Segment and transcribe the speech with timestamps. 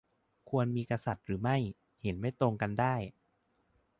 [0.49, 1.57] -ควรมีกษัตริย์หรือไม่
[2.01, 2.95] เห็นไม่ตรงกันได้